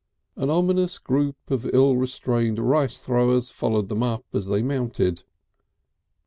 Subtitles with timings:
[0.35, 5.23] An ominous group of ill restrained rice throwers followed them up as they mounted.